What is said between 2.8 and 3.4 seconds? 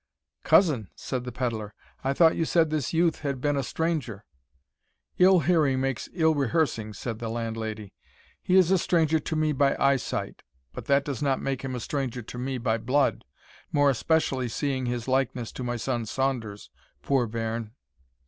youth had